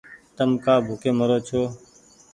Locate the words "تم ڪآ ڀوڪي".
0.35-1.11